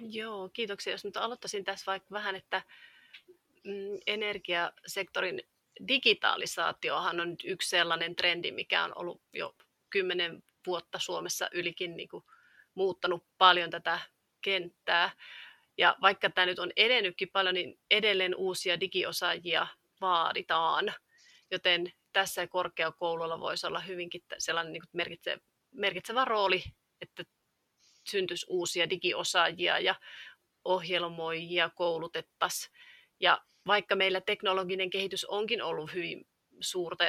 [0.00, 0.92] Joo, kiitoksia.
[0.92, 2.62] Jos nyt aloittaisin tässä vaikka vähän, että
[3.64, 5.42] mm, energiasektorin
[5.88, 9.54] digitalisaatiohan on yksi sellainen trendi, mikä on ollut jo
[9.90, 12.24] kymmenen vuotta Suomessa ylikin niin kuin
[12.74, 13.98] muuttanut paljon tätä
[14.40, 15.10] kenttää.
[15.78, 19.66] Ja vaikka tämä nyt on edennytkin paljon, niin edelleen uusia digiosaajia
[20.00, 20.94] vaaditaan.
[21.50, 25.38] Joten tässä korkeakoululla voisi olla hyvinkin sellainen niin merkitsevä,
[25.72, 26.64] merkitsevä rooli,
[27.00, 27.24] että
[28.10, 29.94] syntyisi uusia digiosaajia ja
[30.64, 32.72] ohjelmoijia koulutettaisiin.
[33.20, 36.26] Ja vaikka meillä teknologinen kehitys onkin ollut hyvin
[36.60, 37.04] suurta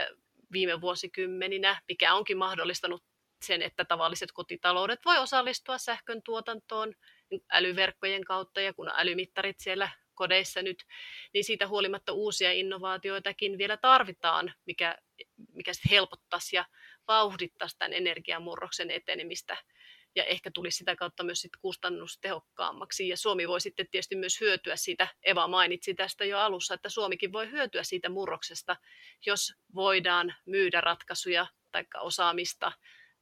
[0.51, 3.03] viime vuosikymmeninä, mikä onkin mahdollistanut
[3.45, 6.93] sen, että tavalliset kotitaloudet voi osallistua sähkön tuotantoon
[7.51, 10.83] älyverkkojen kautta ja kun älymittarit siellä kodeissa nyt,
[11.33, 14.97] niin siitä huolimatta uusia innovaatioitakin vielä tarvitaan, mikä,
[15.53, 16.65] mikä helpottaisi ja
[17.07, 19.57] vauhdittaisi tämän energiamurroksen etenemistä
[20.15, 23.07] ja ehkä tulisi sitä kautta myös sit kustannustehokkaammaksi.
[23.07, 27.33] Ja Suomi voi sitten tietysti myös hyötyä siitä, Eva mainitsi tästä jo alussa, että Suomikin
[27.33, 28.75] voi hyötyä siitä murroksesta,
[29.25, 32.71] jos voidaan myydä ratkaisuja tai osaamista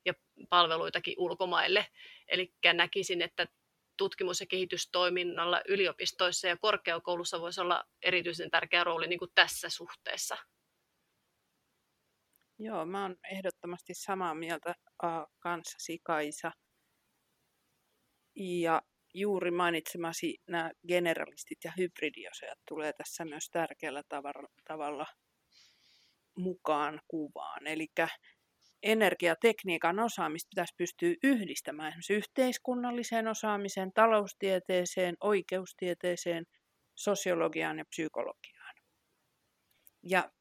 [0.05, 0.13] ja
[0.49, 1.87] palveluitakin ulkomaille.
[2.27, 3.47] Eli näkisin, että
[3.97, 10.37] tutkimus- ja kehitystoiminnalla yliopistoissa ja korkeakoulussa voisi olla erityisen tärkeä rooli niin kuin tässä suhteessa.
[12.59, 14.75] Joo, mä oon ehdottomasti samaa mieltä
[15.39, 16.51] kanssasi Kaisa.
[18.35, 18.81] Ja
[19.13, 25.05] juuri mainitsemasi nämä generalistit ja hybridiosajat tulee tässä myös tärkeällä tavalla, tavalla
[26.37, 27.67] mukaan kuvaan.
[27.67, 27.87] Eli
[28.83, 36.45] energiatekniikan osaamista pitäisi pystyä yhdistämään esimerkiksi yhteiskunnalliseen osaamiseen, taloustieteeseen, oikeustieteeseen,
[36.95, 38.75] sosiologiaan ja psykologiaan.
[40.03, 40.31] Ja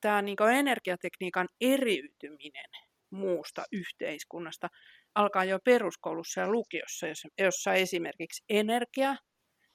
[0.00, 2.70] tämä niin energiatekniikan eriytyminen
[3.10, 4.68] muusta yhteiskunnasta
[5.14, 7.06] alkaa jo peruskoulussa ja lukiossa,
[7.38, 9.16] jossa esimerkiksi energia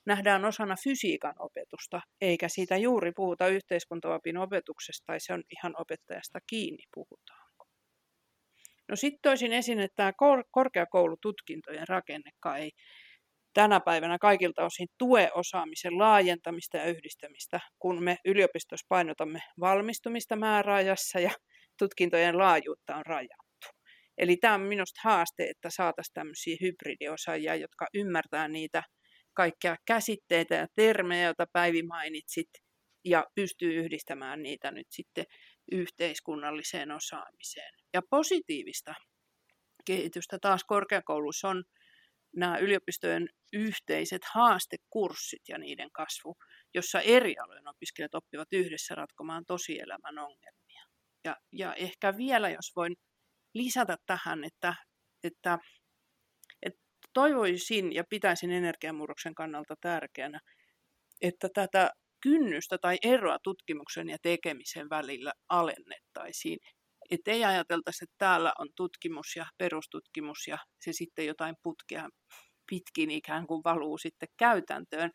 [0.05, 6.39] nähdään osana fysiikan opetusta, eikä siitä juuri puhuta yhteiskuntaopin opetuksesta, tai se on ihan opettajasta
[6.49, 7.44] kiinni puhutaan.
[8.89, 12.71] No sitten toisin esiin, että tämä korkeakoulututkintojen rakennekaan ei
[13.53, 21.19] tänä päivänä kaikilta osin tue osaamisen laajentamista ja yhdistämistä, kun me yliopistossa painotamme valmistumista määräajassa
[21.19, 21.31] ja
[21.79, 23.67] tutkintojen laajuutta on rajattu.
[24.17, 28.83] Eli tämä on minusta haaste, että saataisiin tämmöisiä hybridiosaajia, jotka ymmärtää niitä
[29.33, 32.49] kaikkia käsitteitä ja termejä, joita Päivi mainitsit,
[33.05, 35.25] ja pystyy yhdistämään niitä nyt sitten
[35.71, 37.73] yhteiskunnalliseen osaamiseen.
[37.93, 38.93] Ja positiivista
[39.85, 41.63] kehitystä taas korkeakouluissa on
[42.35, 46.35] nämä yliopistojen yhteiset haastekurssit ja niiden kasvu,
[46.73, 50.83] jossa eri alojen opiskelijat oppivat yhdessä ratkomaan tosielämän ongelmia.
[51.23, 52.95] Ja, ja ehkä vielä, jos voin
[53.53, 54.75] lisätä tähän, että,
[55.23, 55.59] että,
[56.61, 56.81] että
[57.13, 60.39] toivoisin ja pitäisin energiamurroksen kannalta tärkeänä,
[61.21, 66.59] että tätä kynnystä tai eroa tutkimuksen ja tekemisen välillä alennettaisiin.
[67.11, 72.09] Että ei ajateltaisi, että täällä on tutkimus ja perustutkimus ja se sitten jotain putkea
[72.69, 75.11] pitkin ikään kuin valuu sitten käytäntöön,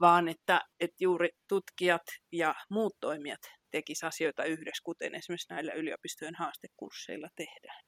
[0.00, 6.34] vaan että, että juuri tutkijat ja muut toimijat tekisivät asioita yhdessä, kuten esimerkiksi näillä yliopistojen
[6.34, 7.80] haastekursseilla tehdään.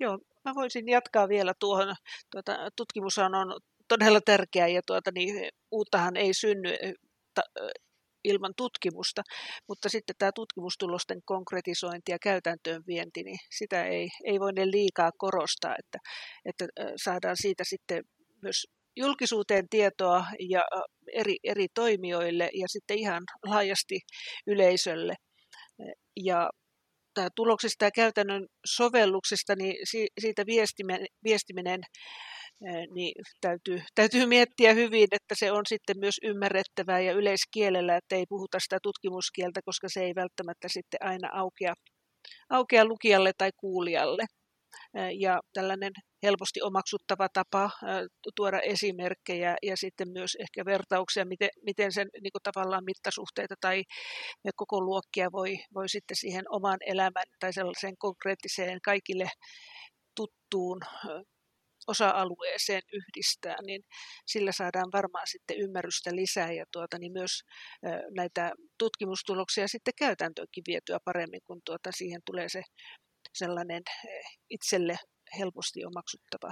[0.00, 1.94] Joo, mä voisin jatkaa vielä tuohon.
[2.30, 3.34] Tuota, tutkimus on
[3.88, 6.68] todella tärkeää ja tuota, niin, uuttahan ei synny
[7.34, 7.42] ta,
[8.24, 9.22] ilman tutkimusta,
[9.68, 15.10] mutta sitten tämä tutkimustulosten konkretisointi ja käytäntöön vienti, niin sitä ei, ei voi ne liikaa
[15.18, 15.98] korostaa, että,
[16.44, 16.66] että
[17.04, 18.04] saadaan siitä sitten
[18.42, 18.66] myös
[18.96, 20.62] julkisuuteen tietoa ja
[21.12, 24.00] eri, eri toimijoille ja sitten ihan laajasti
[24.46, 25.14] yleisölle.
[26.16, 26.50] Ja
[27.14, 29.76] tämä tuloksista ja käytännön sovelluksista, niin
[30.20, 31.80] siitä viestiminen, viestiminen
[32.94, 38.24] niin täytyy, täytyy miettiä hyvin, että se on sitten myös ymmärrettävää ja yleiskielellä, että ei
[38.28, 41.74] puhuta sitä tutkimuskieltä, koska se ei välttämättä sitten aina aukea,
[42.50, 44.24] aukea lukijalle tai kuulijalle.
[45.18, 45.92] Ja tällainen
[46.24, 47.70] helposti omaksuttava tapa
[48.36, 53.82] tuoda esimerkkejä ja sitten myös ehkä vertauksia, miten, miten sen niin kuin tavallaan mittasuhteita tai
[54.56, 59.28] koko luokkia voi, voi sitten siihen omaan elämään tai sellaiseen konkreettiseen kaikille
[60.16, 60.80] tuttuun
[61.86, 63.82] osa-alueeseen yhdistää, niin
[64.26, 67.30] sillä saadaan varmaan sitten ymmärrystä lisää ja tuota, niin myös
[68.16, 72.62] näitä tutkimustuloksia sitten käytäntöönkin vietyä paremmin, kun tuota, siihen tulee se
[73.34, 73.82] sellainen
[74.50, 74.96] itselle
[75.38, 76.50] helposti omaksuttava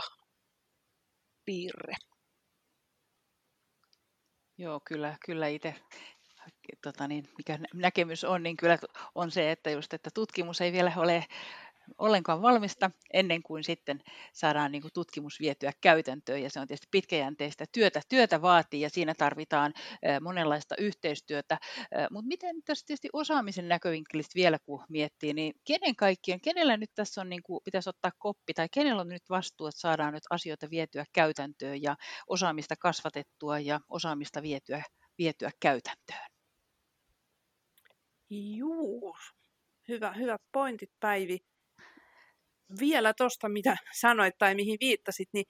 [1.45, 1.95] piirre.
[4.59, 5.75] Joo, kyllä, kyllä itse
[6.83, 8.79] tota niin, mikä näkemys on, niin kyllä
[9.15, 11.25] on se, että just, että tutkimus ei vielä ole
[11.99, 14.01] ollenkaan valmista ennen kuin sitten
[14.33, 18.01] saadaan niin kuin tutkimus vietyä käytäntöön ja se on tietysti pitkäjänteistä työtä.
[18.09, 19.73] Työtä vaatii ja siinä tarvitaan
[20.21, 21.59] monenlaista yhteistyötä.
[22.11, 27.21] Mutta miten tässä tietysti osaamisen näkövinkkelistä vielä kun miettii, niin kenen kaikkien, kenellä nyt tässä
[27.21, 30.71] on niin kuin, pitäisi ottaa koppi tai kenellä on nyt vastuu, että saadaan nyt asioita
[30.71, 31.97] vietyä käytäntöön ja
[32.29, 34.83] osaamista kasvatettua ja osaamista vietyä,
[35.19, 36.27] vietyä käytäntöön?
[38.31, 39.17] Juu,
[39.89, 41.39] hyvä, hyvät pointit Päivi
[42.81, 45.45] vielä tuosta, mitä sanoit tai mihin viittasit, niin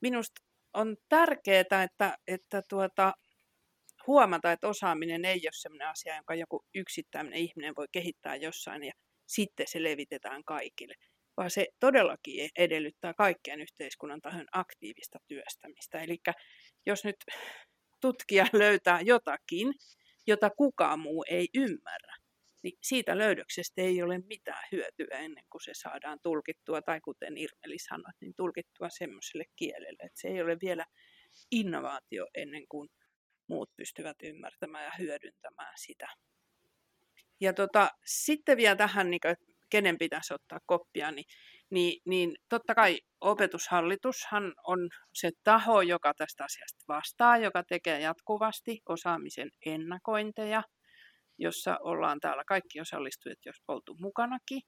[0.00, 0.40] minusta
[0.74, 3.12] on tärkeää, että, että tuota,
[4.06, 8.92] huomata, että osaaminen ei ole sellainen asia, jonka joku yksittäinen ihminen voi kehittää jossain ja
[9.26, 10.94] sitten se levitetään kaikille,
[11.36, 16.02] vaan se todellakin edellyttää kaikkien yhteiskunnan tahojen aktiivista työstämistä.
[16.02, 16.18] Eli
[16.86, 17.16] jos nyt
[18.00, 19.74] tutkija löytää jotakin,
[20.26, 22.16] jota kukaan muu ei ymmärrä,
[22.62, 27.78] niin siitä löydöksestä ei ole mitään hyötyä ennen kuin se saadaan tulkittua, tai kuten Irmeli
[27.78, 30.84] sanoi, niin tulkittua semmoiselle kielelle, että se ei ole vielä
[31.50, 32.88] innovaatio ennen kuin
[33.48, 36.08] muut pystyvät ymmärtämään ja hyödyntämään sitä.
[37.40, 39.36] Ja tota, sitten vielä tähän, niin kuin,
[39.70, 41.24] kenen pitäisi ottaa koppia, niin,
[41.70, 48.80] niin, niin totta kai opetushallitushan on se taho, joka tästä asiasta vastaa, joka tekee jatkuvasti
[48.88, 50.62] osaamisen ennakointeja–
[51.40, 54.62] jossa ollaan täällä kaikki osallistujat, jos oltu mukanakin.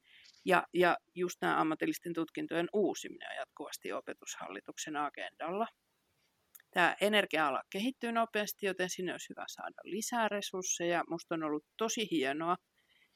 [0.45, 5.67] Ja, ja just nämä ammatillisten tutkintojen uusiminen on jatkuvasti opetushallituksen agendalla.
[6.71, 11.05] Tämä energia-ala kehittyy nopeasti, joten sinne olisi hyvä saada lisää resursseja.
[11.09, 12.57] Minusta on ollut tosi hienoa,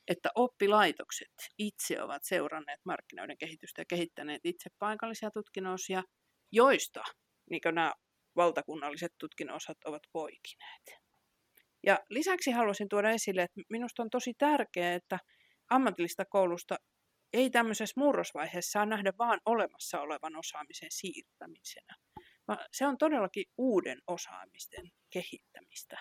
[0.08, 6.02] että oppilaitokset itse ovat seuranneet markkinoiden kehitystä ja kehittäneet itse paikallisia tutkinnosia,
[6.52, 7.02] joista
[7.50, 7.92] niin nämä
[8.36, 11.05] valtakunnalliset tutkinnosat ovat poikineet.
[11.86, 15.18] Ja lisäksi haluaisin tuoda esille, että minusta on tosi tärkeää, että
[15.70, 16.76] ammatillista koulusta
[17.32, 21.96] ei tämmöisessä murrosvaiheessa saa nähdä vaan olemassa olevan osaamisen siirtämisenä,
[22.48, 25.98] vaan se on todellakin uuden osaamisten kehittämistä.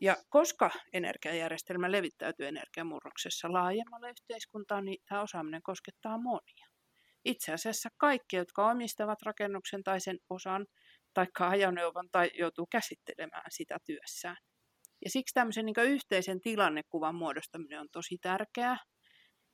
[0.00, 6.66] Ja koska energiajärjestelmä levittäytyy energiamurroksessa laajemmalle yhteiskuntaan, niin tämä osaaminen koskettaa monia.
[7.24, 10.66] Itse asiassa kaikki, jotka omistavat rakennuksen tai sen osan,
[11.14, 14.36] tai ajoneuvon tai joutuu käsittelemään sitä työssään,
[15.04, 18.76] ja siksi tämmöisen niin yhteisen tilannekuvan muodostaminen on tosi tärkeää.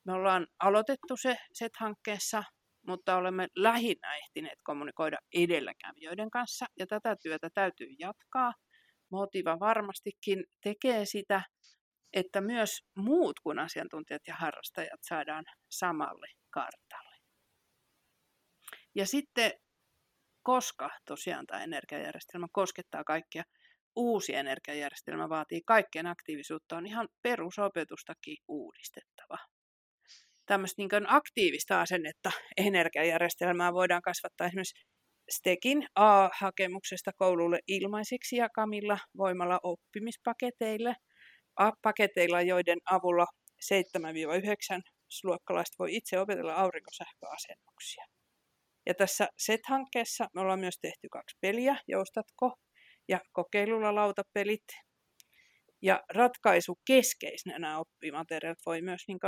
[0.04, 2.42] Me ollaan aloitettu se SET-hankkeessa,
[2.86, 8.52] mutta olemme lähinnä ehtineet kommunikoida edelläkävijöiden kanssa, ja tätä työtä täytyy jatkaa.
[9.10, 11.42] Motiva varmastikin tekee sitä,
[12.12, 17.16] että myös muut kuin asiantuntijat ja harrastajat saadaan samalle kartalle.
[18.94, 19.52] Ja sitten,
[20.42, 23.44] koska tosiaan tämä energiajärjestelmä koskettaa kaikkia,
[23.96, 29.38] uusi energiajärjestelmä vaatii kaikkien aktiivisuutta, on ihan perusopetustakin uudistettava.
[30.46, 32.30] Tämmöistä niin aktiivista asennetta
[32.66, 34.80] energiajärjestelmää voidaan kasvattaa esimerkiksi
[35.30, 40.94] STEKin A-hakemuksesta koululle ilmaiseksi jakamilla voimalla oppimispaketeille,
[41.82, 43.26] paketeilla, joiden avulla
[44.78, 44.80] 7-9
[45.24, 48.04] luokkalaiset voi itse opetella aurinkosähköasennuksia.
[48.86, 52.54] Ja tässä SET-hankkeessa me ollaan myös tehty kaksi peliä, joustatko
[53.10, 54.64] ja kokeilulla lautapelit.
[55.82, 59.18] Ja ratkaisu keskeisenä nämä oppimateriaalit voi myös niin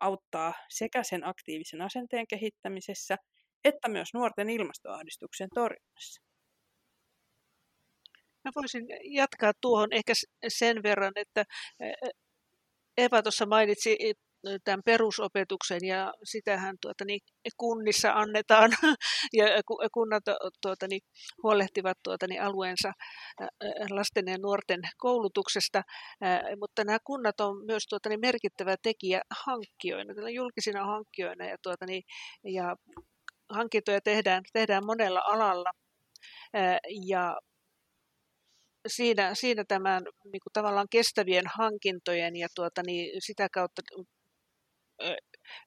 [0.00, 3.16] auttaa sekä sen aktiivisen asenteen kehittämisessä,
[3.64, 6.22] että myös nuorten ilmastoahdistuksen torjunnassa.
[8.44, 10.12] Mä voisin jatkaa tuohon ehkä
[10.48, 11.44] sen verran, että
[12.96, 13.96] Eva tuossa mainitsi
[14.64, 17.20] tämän perusopetuksen ja sitähän tuota, niin
[17.56, 18.70] kunnissa annetaan
[19.38, 19.44] ja
[19.92, 20.22] kunnat
[20.62, 21.00] tuota, niin,
[21.42, 22.92] huolehtivat tuota, niin alueensa
[23.90, 25.82] lasten ja nuorten koulutuksesta,
[26.60, 32.02] mutta nämä kunnat on myös tuota, niin merkittävä tekijä hankkijoina, julkisina hankkijoina ja, tuota, niin,
[32.44, 32.76] ja
[33.50, 35.70] hankintoja tehdään, tehdään monella alalla.
[37.06, 37.36] Ja
[38.88, 43.82] siinä, siinä tämän niin kuin tavallaan kestävien hankintojen ja tuota, niin sitä kautta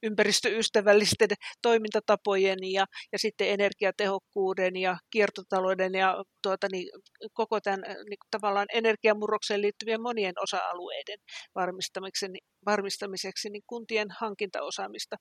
[0.04, 1.30] ympäristöystävällisten
[1.62, 6.90] toimintatapojen ja, ja sitten energiatehokkuuden ja kiertotalouden ja tuota, niin,
[7.34, 11.20] koko tämän niin, tavallaan energiamurrokseen liittyvien monien osa-alueiden
[11.56, 12.28] varmistamiseksi,
[12.66, 15.16] varmistamiseksi niin kuntien hankintaosaamista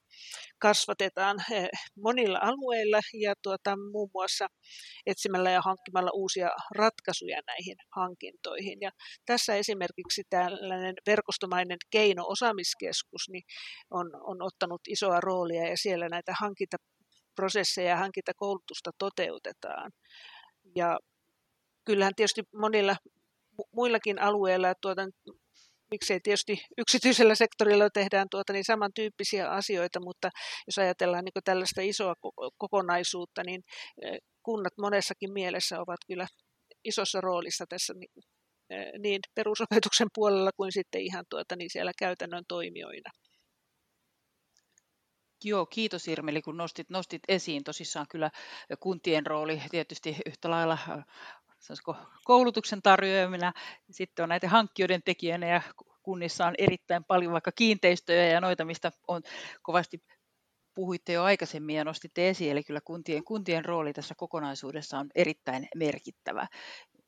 [0.58, 4.46] kasvatetaan eh, monilla alueilla ja tuota, muun muassa
[5.06, 8.78] etsimällä ja hankkimalla uusia ratkaisuja näihin hankintoihin.
[8.80, 8.90] Ja
[9.26, 13.44] tässä esimerkiksi tällainen verkostomainen keino-osaamiskeskus niin
[13.90, 19.92] on, on ottanut isoa roolia ja siellä näitä hankintaprosesseja ja hankintakoulutusta toteutetaan.
[20.76, 20.98] Ja
[21.84, 22.96] kyllähän tietysti monilla
[23.72, 25.02] muillakin alueilla, tuota,
[25.90, 30.30] miksei tietysti yksityisellä sektorilla tehdään tuota, niin samantyyppisiä asioita, mutta
[30.66, 32.14] jos ajatellaan niin tällaista isoa
[32.58, 33.62] kokonaisuutta, niin
[34.02, 36.26] e, kunnat monessakin mielessä ovat kyllä
[36.84, 38.24] isossa roolissa tässä niin,
[38.70, 43.10] e, niin perusopetuksen puolella kuin sitten ihan tuota, niin siellä käytännön toimijoina.
[45.44, 47.64] Joo, kiitos Irmeli, kun nostit, nostit esiin.
[47.64, 48.30] Tosissaan kyllä
[48.80, 50.78] kuntien rooli tietysti yhtä lailla
[52.24, 53.52] koulutuksen tarjoajana,
[53.90, 55.62] sitten on näitä hankkijoiden tekijänä ja
[56.02, 59.22] kunnissa on erittäin paljon vaikka kiinteistöjä ja noita, mistä on
[59.62, 60.04] kovasti
[60.74, 65.68] puhuitte jo aikaisemmin ja nostitte esiin, eli kyllä kuntien, kuntien rooli tässä kokonaisuudessa on erittäin
[65.76, 66.46] merkittävä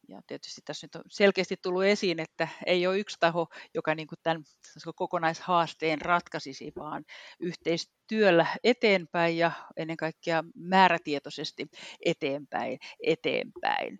[0.08, 4.06] ja tietysti tässä nyt on selkeästi tullut esiin, että ei ole yksi taho, joka niin
[4.06, 4.42] kuin tämän
[4.96, 7.04] kokonaishaasteen ratkaisisi, vaan
[7.40, 11.66] yhteistyöllä eteenpäin ja ennen kaikkea määrätietoisesti
[12.04, 12.78] eteenpäin.
[13.02, 13.98] eteenpäin.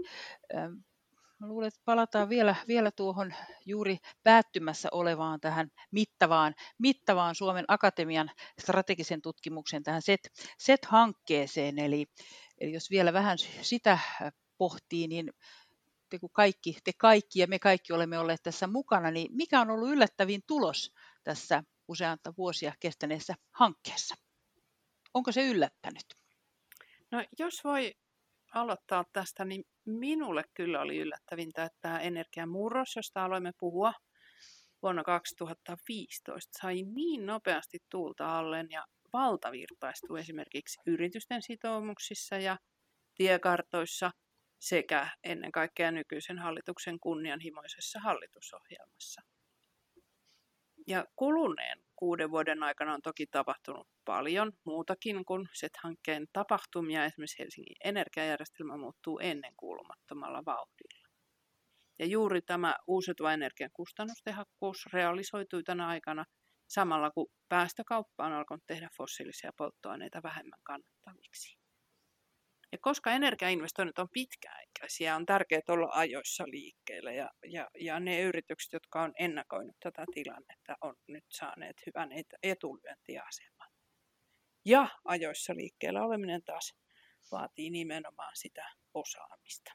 [1.43, 3.35] Mä luulen, että palataan vielä, vielä tuohon
[3.67, 10.21] juuri päättymässä olevaan tähän mittavaan, mittavaan Suomen Akatemian strategisen tutkimuksen tähän SET,
[10.59, 11.79] SET-hankkeeseen.
[11.79, 12.07] Eli,
[12.59, 13.99] eli jos vielä vähän sitä
[14.59, 15.31] pohtii, niin
[16.12, 19.70] te, kun kaikki, te kaikki ja me kaikki olemme olleet tässä mukana, niin mikä on
[19.70, 20.92] ollut yllättävin tulos
[21.25, 24.14] tässä useanta vuosia kestäneessä hankkeessa?
[25.14, 26.05] Onko se yllättänyt?
[27.11, 27.94] No jos voi
[28.55, 33.92] aloittaa tästä, niin minulle kyllä oli yllättävintä, että tämä energiamurros, josta aloimme puhua
[34.83, 42.59] vuonna 2015, sai niin nopeasti tuulta alleen ja valtavirtaistui esimerkiksi yritysten sitoumuksissa ja
[43.14, 44.11] tiekartoissa–
[44.62, 49.22] sekä ennen kaikkea nykyisen hallituksen kunnianhimoisessa hallitusohjelmassa.
[50.87, 57.05] Ja kuluneen kuuden vuoden aikana on toki tapahtunut paljon muutakin kuin SET-hankkeen tapahtumia.
[57.05, 61.09] Esimerkiksi Helsingin energiajärjestelmä muuttuu ennen kuulumattomalla vauhdilla.
[61.98, 66.25] Ja juuri tämä uusiutuva energian kustannustehokkuus realisoitui tänä aikana
[66.68, 71.62] samalla kun päästökauppa on alkanut tehdä fossiilisia polttoaineita vähemmän kannattaviksi.
[72.73, 78.73] Ja koska energiainvestoinnit on pitkäaikaisia, on tärkeää olla ajoissa liikkeelle ja, ja, ja ne yritykset,
[78.73, 82.09] jotka on ennakoinut tätä tilannetta, on nyt saaneet hyvän
[82.43, 83.69] etulyöntiaseman.
[84.65, 86.75] Ja ajoissa liikkeellä oleminen taas
[87.33, 89.73] vaatii nimenomaan sitä osaamista.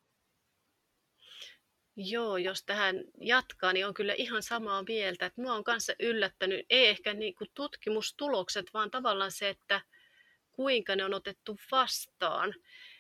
[1.96, 5.26] Joo, jos tähän jatkaa, niin on kyllä ihan samaa mieltä.
[5.26, 9.82] Että mua on kanssa yllättänyt, ei ehkä niin kuin tutkimustulokset, vaan tavallaan se, että
[10.52, 12.54] kuinka ne on otettu vastaan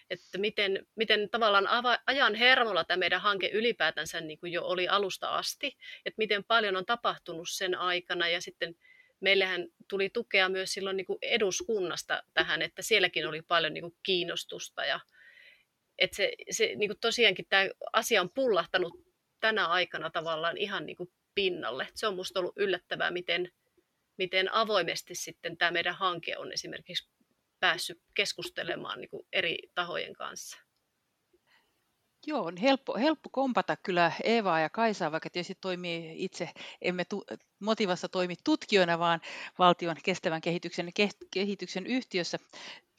[0.09, 5.29] että miten, miten tavallaan ajan hermolla tämä meidän hanke ylipäätänsä niin kuin jo oli alusta
[5.29, 8.75] asti, että miten paljon on tapahtunut sen aikana ja sitten
[9.19, 13.95] meillähän tuli tukea myös silloin niin kuin eduskunnasta tähän, että sielläkin oli paljon niin kuin
[14.03, 14.99] kiinnostusta ja
[15.99, 18.93] että se, se niin kuin tosiaankin tämä asia on pullahtanut
[19.39, 21.87] tänä aikana tavallaan ihan niin kuin pinnalle.
[21.93, 23.51] Se on minusta ollut yllättävää, miten,
[24.17, 27.09] miten avoimesti sitten tämä meidän hanke on esimerkiksi
[27.59, 30.57] päässyt keskustelemaan niin kuin eri tahojen kanssa.
[32.27, 36.49] Joo, on helppo, helppo kompata kyllä Eevaa ja Kaisaa, vaikka tietysti toimii itse,
[36.81, 37.23] emme tu,
[37.59, 39.21] Motivassa toimi tutkijoina, vaan
[39.59, 40.91] valtion kestävän kehityksen,
[41.33, 42.37] kehityksen yhtiössä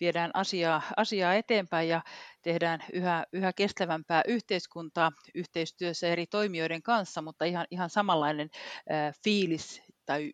[0.00, 2.02] viedään asiaa, asiaa eteenpäin ja
[2.42, 8.50] tehdään yhä, yhä kestävämpää yhteiskuntaa yhteistyössä eri toimijoiden kanssa, mutta ihan, ihan samanlainen
[8.92, 10.32] äh, fiilis tai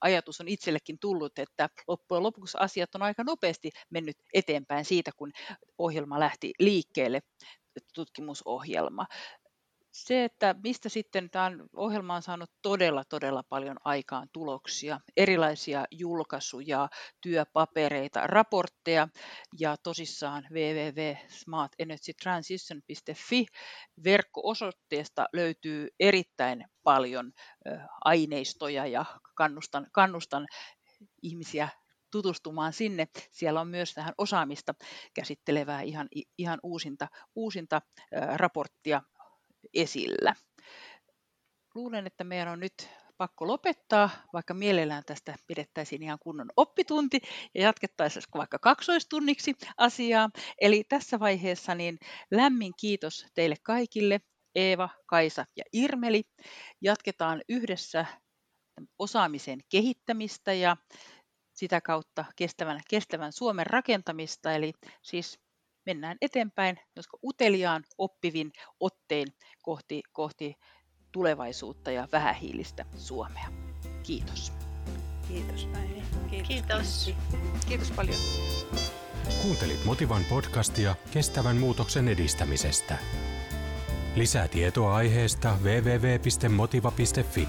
[0.00, 5.32] ajatus on itsellekin tullut, että loppujen lopuksi asiat on aika nopeasti mennyt eteenpäin siitä, kun
[5.78, 7.20] ohjelma lähti liikkeelle
[7.94, 9.06] tutkimusohjelma.
[9.92, 16.88] Se, että mistä sitten tämä ohjelma on saanut todella, todella paljon aikaan tuloksia, erilaisia julkaisuja,
[17.20, 19.08] työpapereita, raportteja
[19.60, 23.46] ja tosissaan www.smartenergytransition.fi
[24.04, 27.32] verkko-osoitteesta löytyy erittäin paljon
[28.04, 29.04] aineistoja ja
[29.36, 30.46] kannustan, kannustan
[31.22, 31.68] ihmisiä
[32.10, 33.08] tutustumaan sinne.
[33.30, 34.74] Siellä on myös tähän osaamista
[35.14, 36.08] käsittelevää ihan,
[36.38, 37.82] ihan uusinta, uusinta
[38.36, 39.02] raporttia
[39.74, 40.34] esillä.
[41.74, 47.20] Luulen, että meidän on nyt pakko lopettaa, vaikka mielellään tästä pidettäisiin ihan kunnon oppitunti
[47.54, 50.30] ja jatkettaisiin vaikka kaksoistunniksi asiaa.
[50.60, 51.98] Eli tässä vaiheessa niin
[52.30, 54.20] lämmin kiitos teille kaikille,
[54.54, 56.22] Eeva, Kaisa ja Irmeli.
[56.80, 58.06] Jatketaan yhdessä
[58.98, 60.76] osaamisen kehittämistä ja
[61.52, 64.52] sitä kautta kestävän, kestävän Suomen rakentamista.
[64.52, 64.72] Eli
[65.02, 65.38] siis
[65.86, 69.28] mennään eteenpäin, josko uteliaan oppivin ottein
[69.62, 70.54] kohti, kohti
[71.12, 73.48] tulevaisuutta ja vähähiilistä Suomea.
[74.02, 74.52] Kiitos.
[75.28, 76.02] Kiitos Päivi.
[76.30, 76.48] Kiitos.
[76.48, 77.10] Kiitos.
[77.68, 78.16] Kiitos paljon.
[79.42, 82.98] Kuuntelit Motivan podcastia kestävän muutoksen edistämisestä.
[84.16, 87.48] Lisää tietoa aiheesta www.motiva.fi.